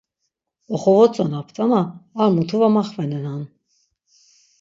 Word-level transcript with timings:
Oxovotzonapt 0.77 1.55
ama 1.65 1.81
ar 2.21 2.29
mutu 2.35 2.55
va 2.61 2.69
maxvenenan. 2.77 3.41